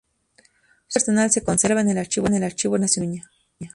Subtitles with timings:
[0.01, 2.87] Su Archivo personal se conserva en el Archivo Nacional de
[3.19, 3.31] Cataluña.